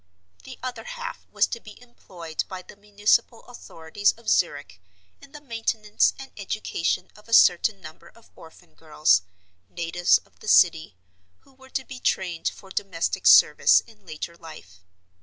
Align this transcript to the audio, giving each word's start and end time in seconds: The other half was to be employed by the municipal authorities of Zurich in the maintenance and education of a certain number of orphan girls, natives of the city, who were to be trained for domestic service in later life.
The 0.45 0.57
other 0.63 0.85
half 0.85 1.27
was 1.29 1.45
to 1.45 1.59
be 1.59 1.79
employed 1.79 2.43
by 2.47 2.63
the 2.63 2.75
municipal 2.75 3.43
authorities 3.45 4.13
of 4.13 4.27
Zurich 4.29 4.81
in 5.21 5.31
the 5.31 5.39
maintenance 5.39 6.15
and 6.17 6.31
education 6.37 7.11
of 7.15 7.29
a 7.29 7.33
certain 7.33 7.79
number 7.79 8.09
of 8.09 8.31
orphan 8.35 8.73
girls, 8.73 9.21
natives 9.69 10.17
of 10.17 10.39
the 10.39 10.47
city, 10.47 10.97
who 11.41 11.53
were 11.53 11.69
to 11.69 11.85
be 11.85 11.99
trained 11.99 12.47
for 12.47 12.71
domestic 12.71 13.27
service 13.27 13.81
in 13.81 14.03
later 14.03 14.35
life. 14.35 14.79